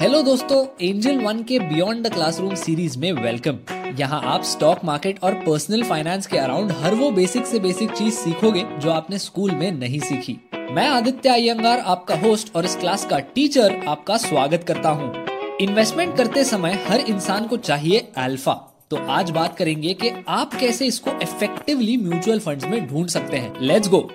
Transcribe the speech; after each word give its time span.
Hello 0.00 0.20
दोस्तों 0.22 0.58
angel 0.80 1.18
one 1.18 1.42
के 1.42 1.58
beyond 1.58 2.06
the 2.06 2.12
classroom 2.12 2.54
series 2.54 2.96
में 2.98 3.10
वेलकम 3.12 3.58
यहाँ 3.98 4.20
आप 4.26 4.42
स्टॉक 4.42 4.84
मार्केट 4.84 5.18
और 5.24 5.34
पर्सनल 5.46 5.82
फाइनेंस 5.82 6.26
के 6.26 6.38
अराउंड 6.38 6.72
हर 6.82 6.94
वो 6.94 7.10
बेसिक 7.10 7.46
से 7.46 7.58
बेसिक 7.60 7.90
चीज़ 7.90 8.14
सीखोगे 8.14 8.64
जो 8.80 8.90
आपने 8.90 9.18
स्कूल 9.18 9.50
में 9.50 9.70
नहीं 9.72 10.00
सीखी. 10.00 10.36
मैं 10.72 10.86
आदित्य 10.88 11.28
अयंगार 11.28 11.78
आपका 11.78 12.16
होस्ट 12.20 12.54
और 12.56 12.64
इस 12.64 12.76
क्लास 12.76 13.04
का 13.06 13.18
टीचर 13.34 13.76
आपका 13.88 14.16
स्वागत 14.16 14.64
करता 14.68 14.90
हूँ. 14.90 15.12
इन्वेस्टमेंट 15.60 16.16
करते 16.16 16.44
समय 16.44 16.78
हर 16.88 17.00
इंसान 17.00 17.46
को 17.46 17.56
चाहिए 17.58 18.10
अल्फ़ा 18.18 18.54
तो 18.90 19.04
आज 19.10 19.30
बात 19.30 19.56
करेंगे 19.58 19.94
कि 19.94 20.12
आप 20.28 20.54
कैसे 20.54 20.86
इसको 20.86 21.18
इफेक्टिवली 21.22 21.96
म्यूचुअल 21.98 22.40
फंड्स 22.40 22.64
में 22.64 22.86
ढूंढ 22.88 23.08
सकते 23.08 23.36
हैं. 23.36 23.54
लेट्स 23.60 23.88
गो 23.88 24.08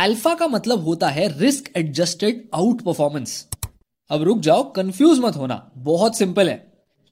अल्फ़ा 0.00 0.34
का 0.34 0.46
मतलब 0.48 0.84
होता 0.84 1.08
है 1.08 1.26
रिस्क 1.38 1.68
एडजस्टेड 1.76 2.42
आउट 2.54 2.80
परफॉर्मेंस। 2.82 3.32
अब 4.10 4.22
रुक 4.22 4.38
जाओ 4.40 4.62
कंफ्यूज 4.72 5.18
मत 5.18 5.36
होना, 5.36 5.70
बहुत 5.78 6.16
सिंपल 6.18 6.48
है। 6.48 6.54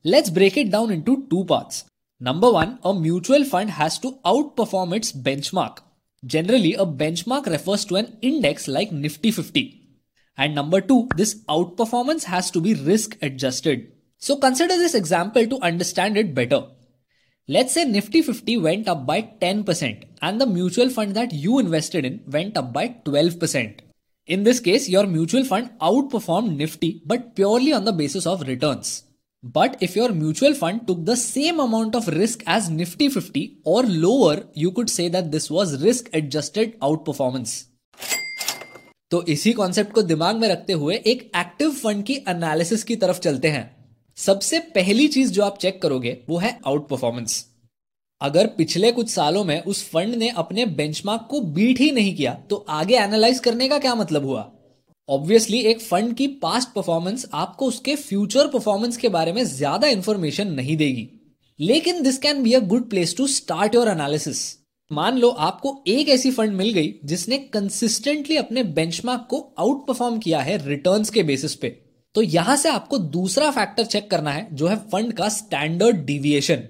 Let's 0.05 0.31
break 0.31 0.57
it 0.59 0.71
down 0.71 0.93
into 0.93 1.15
two 1.31 1.43
parts 1.45 1.85
number 2.21 2.49
one 2.53 2.73
a 2.85 2.93
mutual 3.01 3.45
fund 3.45 3.71
has 3.71 4.01
to 4.03 4.15
outperform 4.57 4.95
its 4.95 5.17
benchmark 5.19 5.83
generally 6.23 6.73
a 6.73 6.85
benchmark 7.03 7.49
refers 7.49 7.87
to 7.89 7.97
an 7.97 8.07
index 8.23 8.69
like 8.69 8.93
Nifty 8.95 9.31
fifty 9.31 9.65
and 10.39 10.55
number 10.55 10.81
two 10.89 11.09
this 11.17 11.37
outperformance 11.79 12.27
has 12.29 12.53
to 12.53 12.61
be 12.61 12.73
risk 12.85 13.19
adjusted 13.23 13.87
so 14.23 14.37
consider 14.47 14.79
this 14.79 14.95
example 14.95 15.47
to 15.47 15.57
understand 15.65 16.17
it 16.17 16.35
better 16.35 16.65
Let's 17.51 17.73
say 17.73 17.87
Nifty 17.87 18.21
50 18.21 18.59
went 18.59 18.89
up 18.89 19.07
by 19.07 19.23
10% 19.23 20.05
and 20.21 20.39
the 20.39 20.45
mutual 20.45 20.91
fund 20.91 21.15
that 21.15 21.33
you 21.33 21.59
invested 21.59 22.05
in 22.05 22.21
went 22.27 22.59
up 22.59 22.75
by 22.75 22.97
12%. 23.07 23.81
In 24.27 24.43
this 24.43 24.61
case, 24.61 24.87
your 24.87 25.07
mutual 25.07 25.45
fund 25.45 25.71
outperformed 25.81 26.57
Nifty 26.57 27.01
but 27.07 27.35
purely 27.35 27.73
on 27.73 27.87
the 27.87 27.93
basis 27.93 28.27
of 28.27 28.47
returns. 28.47 29.05
But 29.43 29.79
if 29.81 29.97
your 29.97 30.13
mutual 30.13 30.53
fund 30.53 30.87
took 30.87 31.07
the 31.07 31.17
same 31.17 31.59
amount 31.59 31.95
of 31.95 32.09
risk 32.09 32.43
as 32.47 32.69
Nifty 32.69 33.09
50 33.09 33.61
or 33.65 33.83
lower, 33.83 34.43
you 34.53 34.71
could 34.71 34.91
say 34.91 35.09
that 35.09 35.33
this 35.33 35.51
was 35.51 35.83
risk 35.83 36.11
adjusted 36.13 36.79
outperformance. 36.81 37.65
तो 39.11 39.23
इसी 39.23 39.53
concept 39.53 39.93
को 39.93 40.03
दिमाग 40.03 40.37
में 40.37 40.49
रखते 40.49 40.73
हुए 40.73 40.95
एक 41.07 41.31
active 41.37 41.71
fund 41.71 42.05
की 42.05 42.15
analysis 42.29 42.85
की 42.85 42.97
तरफ़ 42.97 43.19
चलते 43.19 43.49
हैं 43.49 43.78
सबसे 44.19 44.59
पहली 44.75 45.07
चीज़ 45.09 45.33
जो 45.33 45.43
आप 45.45 45.59
चेक 45.59 45.81
करोगे, 45.83 46.17
वो 46.29 46.39
है 46.39 46.59
आउट 46.67 46.89
परफॉर्मेंस 46.89 47.45
अगर 48.21 48.47
पिछले 48.47 48.91
कुछ 48.93 49.09
सालों 49.09 49.45
में 49.45 49.63
उस 49.63 49.83
फंड 49.91 50.15
ने 50.15 50.29
अपने 50.37 50.67
बेंचमार्क 50.67 51.27
को 51.31 51.41
बीट 51.41 51.81
ही 51.81 51.91
नहीं 51.91 52.15
किया 52.17 52.33
तो 52.51 52.57
आगे 52.69 52.97
एनालाइज 52.97 53.39
करने 53.39 53.69
का 53.69 53.79
क्या 53.79 53.95
मतलब 53.95 54.25
हुआ? 54.25 54.51
ऑब्वियसली 55.09 55.61
एक 55.61 55.81
फंड 55.81 56.15
की 56.15 56.27
पास्ट 56.43 56.69
परफॉर्मेंस 56.69 57.27
आपको 57.35 57.67
उसके 57.67 57.97
फ्यूचर 57.97 58.49
परफॉर्मेंस 58.49 58.97
के 58.97 59.09
बारे 59.09 59.33
में 59.33 59.43
ज़्यादा 59.45 59.89
इंफॉर्मेशन 59.89 60.53
नहीं 60.53 60.77
देगी. 60.77 61.09
लेकिन 61.61 62.03
this 62.03 62.19
can 62.19 62.43
be 62.43 62.53
a 62.53 62.61
good 62.61 62.91
place 62.91 63.17
to 63.17 63.27
start 63.27 63.75
your 63.75 63.89
analysis 63.89 64.47
मान 64.91 65.19
लो 65.19 65.29
आपको 65.29 65.83
एक 65.89 66.09
ऐसी 66.09 66.31
फंड 66.31 66.53
मिल 66.53 66.73
गई 66.73 66.95
जिसने 67.05 67.39
कंसिस्टेंटली 67.39 68.37
अपने 68.37 68.63
बेंचमार्क 68.65 69.27
को 69.31 69.55
आउट 69.59 69.87
परफॉर्म 69.87 70.19
किया 70.19 70.41
है 70.41 70.67
रिटर्न्स 70.69 71.11
के 71.11 71.23
बेसिस 71.23 71.55
पे. 71.55 71.88
तो 72.15 72.23
यहाँ 72.23 72.57
से 72.57 72.69
आपको 72.69 72.99
दूसरा 72.99 73.51
फैक्टर 73.51 73.85
चेक 73.87 74.11
करना 74.11 74.31
है, 74.31 74.49
जो 74.53 74.67
है 74.67 74.77
फंड 74.87 75.13
का 75.13 75.29
स्टैंडर्ड 75.31 76.05
डिविएशन 76.07 76.63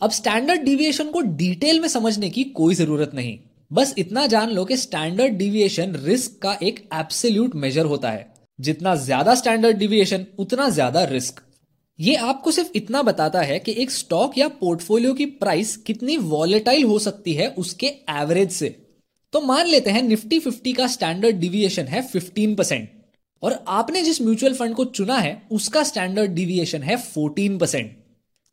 अब 0.00 0.10
स्टैंडर्ड 0.10 0.62
डिविएशन 0.62 1.10
को 1.10 1.20
डिटेल 1.20 1.80
में 1.80 1.88
समझने 1.88 2.30
की 2.30 2.44
कोई 2.52 2.74
ज़रूरत 2.74 3.10
नहीं। 3.14 3.38
बस 3.70 3.94
इतना 3.98 4.26
जान 4.26 4.50
लो 4.50 4.64
कि 4.64 4.76
स्टैंडर्ड 4.76 5.34
डिविएशन 5.34 5.94
रिस्क 5.96 6.38
का 6.42 6.56
एक 6.62 6.80
एब्सोल्यूट 6.94 7.54
मेजर 7.56 7.84
होता 7.84 8.10
है। 8.10 8.26
जितना 8.58 8.94
ज़्यादा 8.96 9.34
स्टैंडर्ड 9.34 9.76
डिविएशन 9.76 10.26
उतना 10.38 10.68
ज़्यादा 10.68 11.04
रिस्क 11.04 11.40
ये 11.98 12.14
आपको 12.16 12.50
सिर्फ़ 12.50 12.70
इतना 12.74 13.02
बताता 13.02 13.40
है 13.40 13.58
कि 13.58 13.72
एक 13.72 13.90
स्टॉक 13.90 14.38
या 14.38 14.48
पोर्टफोलियो 14.50 15.12
की 15.14 15.26
प्राइस 15.26 15.76
कितनी 15.76 16.16
वॉलेटाइल 16.16 16.84
हो 16.84 16.98
सकती 16.98 17.34
है 17.34 17.48
उसके 17.58 17.86
एवरेज 18.12 18.50
से। 18.52 18.68
तो 19.32 19.40
मान 19.40 19.66
लेते 19.66 19.90
हैं 19.90 20.02
निफ्टी 20.02 20.38
फिफ्टी 20.38 20.72
का 20.72 20.86
स्टैंडर्ड 20.88 21.36
डिविएशन 21.36 21.84
है 21.84 22.02
फिफ्टीन 22.02 22.54
परसेंट 22.54 22.88
और 23.42 23.64
आपने 23.68 24.02
जिस 24.02 24.22
म्यूचुअल 24.22 24.54
फंड 24.54 24.74
को 24.74 24.84
चुना 24.84 25.18
है, 25.18 25.42
उसका 25.52 25.82
स्टैंडर्ड 25.82 26.30
डिविएशन 26.30 26.82
है 26.82 26.96
14 26.96 27.58
परसेंट 27.58 27.96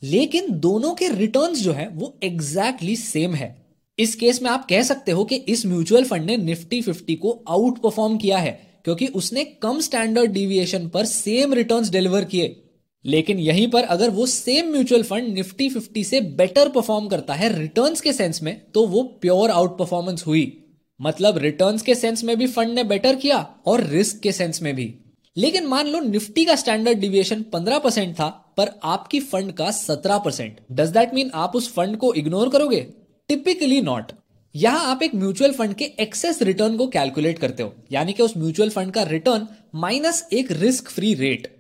लेकिन 0.04 0.46
दोनों 0.50 0.94
के 0.94 1.10
रिटर्न 1.10 1.54
जो 1.54 1.74
है, 1.74 1.90
वो 1.90 2.18
एग्जैक्टली 2.24 2.96
exactly 2.96 3.12
सेम 3.12 3.34
है। 3.34 3.66
इस 4.00 4.16
केस 4.16 4.42
में 4.42 4.50
आप 4.50 4.68
कह 4.70 4.82
सकते 4.82 5.12
हो 5.12 5.24
कि 5.24 5.36
इस 5.36 5.66
म्यूचुअल 5.66 6.04
फंड 6.04 6.26
ने 6.26 6.38
निफ्टी 6.38 6.82
फिफ्टी 6.82 7.16
को 7.16 7.44
आउट 7.48 7.82
परफॉर्म 7.82 8.18
किया 8.18 8.38
है, 8.38 8.82
क्योंकि 8.84 9.08
उसने 9.08 9.44
कम 9.44 9.80
स्टैंडर्ड 9.80 10.32
डिविएशन 10.32 10.88
पर 10.90 11.06
सेम 11.06 11.54
रिटर्न 11.54 11.90
डिलीवर 11.90 12.24
किए। 12.24 12.64
लेकिन 13.06 13.40
यहीं 13.40 13.68
पर 13.68 13.84
अगर 13.84 14.10
वो 14.10 14.26
same 14.26 14.72
mutual 14.72 15.04
fund 15.04 15.34
Nifty 15.34 15.70
fifty 15.70 16.04
से 16.04 16.22
बेटर 16.22 16.70
परफॉर्म 16.70 17.08
करता 17.08 17.34
है 17.34 17.60
रिटर्न्स 17.60 18.02
के 18.02 18.14
सेंस 18.14 18.44
में 18.44 18.62
तो 18.74 18.88
वो 18.88 19.04
प्योर 19.04 19.50
आउट 19.50 19.78
परफॉर्मेंस 19.78 20.24
हुई। 20.28 20.64
मतलब 21.02 21.38
रिटर्न्स 21.38 21.82
के 21.82 21.96
सेंस 21.96 22.24
में 22.24 22.38
भी 22.38 22.48
फंड 22.48 22.74
ने 22.74 22.84
बेटर 22.84 23.16
किया 23.16 23.38
और 23.66 23.84
रिस्क 23.84 24.20
के 24.20 24.32
सेंस 24.32 24.62
में 24.62 24.76
भी। 24.76 24.96
लेकिन 25.38 25.66
मान 25.66 25.88
लो 25.88 26.00
निफ्टी 26.00 26.46
का 26.46 26.56
स्टैंडर्ड 26.56 27.00
डिविएशन 27.00 27.44
15 27.44 27.80
परसेंट 27.80 28.14
था, 28.16 28.54
पर 28.58 28.80
आपकी 28.84 29.20
फंड 29.20 29.52
का 29.52 29.72
17 29.72 30.18
परसेंट। 30.18 30.60
डज 30.72 30.90
दैट 30.90 31.14
मीन 31.14 31.32
आप 31.34 31.56
उस 31.56 31.74
फंड 31.74 31.98
को 31.98 32.14
इग्नोर 32.14 32.50
करोगे? 32.50 32.88
टिपिकली 33.28 33.82
नॉट 33.82 34.12
यहाँ 34.56 34.86
आप 34.86 35.04
एक 35.04 35.16
म्यूचुअल 35.16 35.52
फंड 35.52 35.74
के 35.74 35.86
एक्सेस 35.86 36.42
रिटर्न 36.42 36.78
को 36.78 36.88
कैलकुलेट 36.88 37.40
करते 37.40 37.64
हो। 37.64 37.74
यानी 37.92 38.14
कि 38.14 38.24
उस 38.24 38.38
म्यूचुअल 38.38 38.70
फंड 38.70 38.92
का 38.92 39.04
रिटर्न 39.04 39.48
माइनस 39.76 40.28
एक 40.34 40.52
risk 40.52 40.90
free 40.90 41.14
rate 41.14 41.60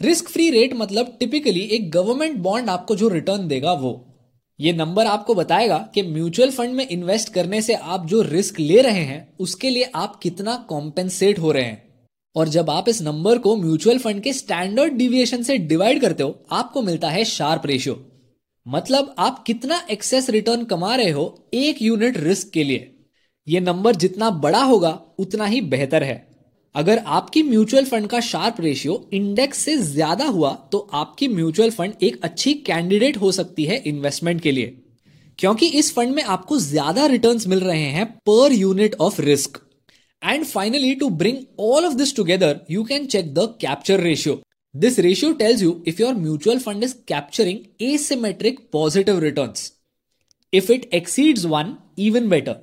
risk 0.00 0.28
free 0.28 0.50
rate 0.50 0.74
मतलब 0.74 1.16
टिपिकली 1.20 1.60
एक 1.60 1.90
गवर्नमेंट 1.90 2.36
बॉन्ड 2.36 2.70
आपको 2.70 2.96
जो 2.96 3.08
रिटर्न 3.08 3.48
देगा 3.48 3.72
वो। 3.72 4.13
ये 4.60 4.72
नंबर 4.72 5.06
आपको 5.06 5.34
बताएगा 5.34 5.88
कि 5.94 6.02
म्यूचुअल 6.02 6.50
फंड 6.50 6.74
में 6.74 6.88
इन्वेस्ट 6.88 7.32
करने 7.32 7.62
से 7.62 7.74
आप 7.74 8.06
जो 8.06 8.22
रिस्क 8.22 8.60
ले 8.60 8.80
रहे 8.80 9.00
हैं, 9.00 9.36
उसके 9.40 9.70
लिए 9.70 9.90
आप 9.94 10.16
कितना 10.16 10.56
कॉम्पेंसेट 10.56 11.38
हो 11.38 11.52
रहे 11.52 11.62
हैं। 11.62 12.08
और 12.36 12.48
जब 12.48 12.70
आप 12.70 12.88
इस 12.88 13.02
नंबर 13.02 13.38
को 13.38 13.56
म्यूचुअल 13.56 13.98
फंड 13.98 14.20
के 14.20 14.32
स्टैंडर्ड 14.32 14.92
डिविएशन 14.92 15.42
से 15.42 15.58
डिवाइड 15.58 16.00
करते 16.00 16.22
हो, 16.22 16.46
आपको 16.50 16.82
मिलता 16.82 17.08
है 17.08 17.24
शार्प 17.24 17.62
रेशियो 17.66 18.10
मतलब 18.68 19.14
आप 19.18 19.44
कितना 19.44 19.86
एक्सेस 19.90 20.30
रिटर्न 20.30 20.64
कमा 20.64 20.96
रहे 20.96 21.10
हो 21.10 21.48
एक 21.54 21.82
यूनिट 21.82 22.16
रिस्क 22.16 22.50
के 22.50 22.64
लिए। 22.64 23.04
यह 23.48 23.60
नंबर 23.60 23.96
जितना 23.96 24.30
बड़ा 24.30 24.62
होगा, 24.62 25.00
उतना 25.18 25.44
ही 25.44 25.60
बेहतर 25.60 26.02
है। 26.02 26.33
अगर 26.74 26.98
आपकी 27.06 27.42
म्यूचुअल 27.42 27.84
फंड 27.84 28.06
का 28.08 28.20
शार्प 28.20 28.60
रेशियो 28.60 28.94
इंडेक्स 29.14 29.58
से 29.58 29.76
ज़्यादा 29.78 30.24
हुआ 30.26 30.50
तो 30.72 30.78
आपकी 30.94 31.28
म्यूचुअल 31.28 31.70
फंड 31.70 32.02
एक 32.02 32.18
अच्छी 32.24 32.54
कैंडिडेट 32.66 33.16
हो 33.16 33.30
सकती 33.32 33.64
है 33.64 33.76
इन्वेस्टमेंट 33.86 34.40
के 34.40 34.52
लिए। 34.52 34.74
क्योंकि 35.38 35.66
इस 35.78 35.92
फंड 35.94 36.14
में 36.14 36.22
आपको 36.22 36.58
ज़्यादा 36.58 37.06
रिटर्न्स 37.06 37.46
मिल 37.48 37.60
रहे 37.60 37.86
हैं 37.90 38.06
पर 38.26 38.52
unit 38.52 38.94
of 39.00 39.20
risk. 39.20 39.60
And 40.22 40.44
finally 40.44 40.94
to 40.94 41.08
bring 41.12 41.38
all 41.60 41.86
of 41.86 41.94
this 41.94 42.16
together 42.16 42.60
you 42.70 42.84
can 42.84 43.06
check 43.06 43.32
the 43.34 43.48
capture 43.60 44.00
ratio 44.00 44.40
this 44.74 44.98
ratio 44.98 45.32
tells 45.32 45.62
you 45.62 45.82
if 45.88 46.02
your 46.02 46.14
mutual 46.16 46.58
fund 46.58 46.84
is 46.84 46.94
capturing 47.08 47.58
asymmetric 47.84 48.60
positive 48.72 49.18
returns 49.20 49.72
if 50.52 50.72
it 50.72 50.88
exceeds 50.94 51.44
one 51.46 51.74
even 51.98 52.28
better 52.28 52.62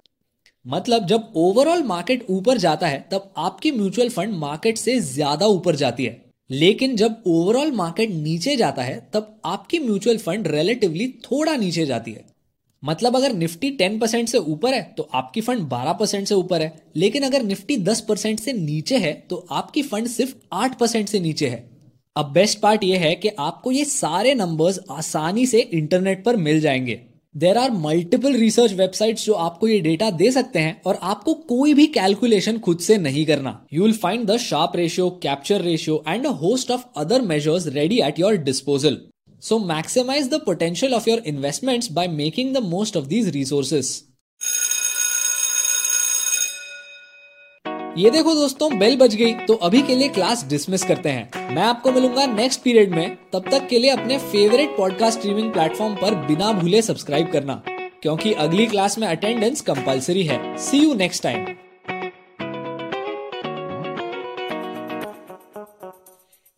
मतलब 0.66 1.06
जब 1.08 1.32
overall 1.36 1.84
market 1.84 2.26
ऊपर 2.30 2.58
जाता 2.58 2.88
है, 2.88 3.06
तब 3.12 3.32
आपकी 3.38 3.72
mutual 3.72 4.10
fund 4.10 4.34
market 4.34 4.78
से 4.78 5.00
ज़्यादा 5.00 5.46
ऊपर 5.48 5.76
जाती 5.76 6.06
है। 6.06 6.20
लेकिन 6.50 6.96
जब 6.96 7.24
ओवरऑल 7.28 7.72
मार्केट 7.72 8.10
नीचे 8.12 8.56
जाता 8.56 8.82
है, 8.82 9.00
तब 9.14 9.40
आपकी 9.46 9.80
म्यूचुअल 9.80 10.18
फंड 10.18 10.48
रिलेटिवली 10.48 11.08
थोड़ा 11.24 11.56
नीचे 11.56 11.86
जाती 11.86 12.12
है। 12.12 12.26
मतलब 12.84 13.16
अगर 13.16 13.34
निफ्टी 13.34 13.72
10 13.72 14.00
परसेंट 14.00 14.30
से 14.30 14.38
ऊपर 14.38 14.74
है 14.74 14.82
तो 14.98 15.08
आपकी 15.14 15.42
फंड 15.42 15.68
12 15.70 15.94
परसेंट 15.94 16.28
से 16.28 16.36
ऊपर 16.36 16.62
है। 16.62 16.74
लेकिन 16.96 17.24
अगर 17.24 17.44
निफ्टी 17.44 17.78
10 17.80 18.02
परसेंट 18.02 18.40
से 18.40 18.54
नीचे 18.54 18.98
है 18.98 19.14
तो 19.30 19.46
आपकी 19.52 19.81
फंड 19.84 20.07
सिर्फ़ 20.07 20.34
8 20.54 20.78
परसेंट 20.80 21.10
से 21.10 21.19
नीचे 21.19 21.50
है। 21.50 21.64
अब 22.16 22.31
बेस्ट 22.34 22.60
पार्ट 22.60 22.84
यह 22.84 23.00
है 23.00 23.16
कि 23.16 23.30
आपको 23.40 23.72
ये 23.72 23.86
सारे 23.86 24.34
नंबर्स 24.34 24.80
आसानी 24.92 25.46
से 25.46 25.60
इंटरनेट 25.60 26.24
पर 26.24 26.36
मिल 26.38 26.60
जाएँगे। 26.62 27.00
There 27.36 27.57
are 27.57 27.72
multiple 27.72 28.33
research 28.36 28.74
website 28.74 29.19
जो 29.19 29.33
आपको 29.33 29.68
ये 29.68 29.80
डेटा 29.81 30.10
दे 30.12 30.31
सकते 30.31 30.60
हैं 30.60 30.81
और 30.86 30.98
आपको 31.01 31.33
कोई 31.50 31.74
भी 31.74 31.86
कैलकुलेशन 31.88 32.57
खुद 32.60 32.80
से 32.80 32.98
नहीं 32.98 33.25
करना। 33.25 33.54
You 33.74 33.83
will 33.83 33.94
find 33.98 34.25
the 34.28 34.38
Sharpe 34.39 34.75
ratio 34.75 35.10
capture 35.24 35.62
ratio 35.62 36.04
and 36.07 36.25
a 36.28 36.31
host 36.42 36.72
of 36.72 36.83
other 36.98 37.22
measures 37.22 37.68
ready 37.75 38.00
at 38.07 38.19
your 38.19 38.36
disposal 38.44 38.98
so 39.44 39.60
maximise 39.60 40.30
the 40.30 40.42
potential 40.45 40.94
of 40.94 41.10
your 41.10 41.22
investments 41.28 41.92
by 41.92 42.07
making 42.07 42.54
the 42.56 42.63
most 42.66 42.98
of 42.98 43.06
these 43.07 43.30
resources 43.36 43.94
ये 47.98 48.10
देखो 48.10 48.34
दोस्तों 48.34 48.78
bell 48.80 48.96
बज 48.98 49.16
गई 49.16 49.34
तो 49.48 49.54
अभी 49.54 49.82
के 49.82 49.96
लिए 49.96 50.08
class 50.10 50.46
dismiss 50.50 50.84
करते 50.84 51.10
हैं। 51.10 51.56
मैं 51.56 51.64
आपको 51.64 51.92
मिलूँगा 51.92 52.26
नेक्स्ट 52.26 52.62
पीरियड 52.62 52.92
में। 52.92 53.18
तब 53.34 53.50
तक 53.52 53.68
के 53.68 53.80
लिए 53.80 53.90
अपने 53.90 54.18
फेवरेट 54.18 54.78
पॉडकास्ट 54.78 55.20
स्ट्रीमिंग 55.20 55.52
प्लेटफॉर्म 55.54 55.96
पर 55.96 56.16
बिना 56.28 56.52
भूले 56.52 56.82
सब्सक्राइब 56.82 57.32
करना, 57.32 57.62
क्योंकि 58.02 58.34
अगली 58.36 58.66
क्लास 58.66 58.98
में 58.98 59.08
अटेंडेंस 59.08 59.62
कंपलसरी 59.62 60.24
है। 60.24 60.40
See 60.60 60.78
you 60.78 60.94
next 60.94 61.24
time 61.24 61.46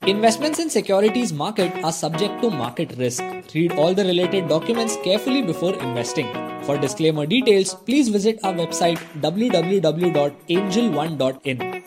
Investments 0.06 0.60
in 0.60 0.70
securities 0.70 1.32
market 1.32 1.74
are 1.82 1.94
subject 1.94 2.42
to 2.42 2.50
market 2.50 2.94
risk. 2.98 3.24
Read 3.54 3.72
all 3.72 3.94
the 3.94 4.04
related 4.04 4.50
documents 4.50 4.98
carefully 5.02 5.42
before 5.42 5.76
investing. 5.76 6.28
For 6.64 6.78
disclaimer 6.78 7.26
details, 7.26 7.74
please 7.74 8.10
visit 8.10 8.38
our 8.44 8.54
website 8.54 8.98
www.angel1.in. 9.22 11.84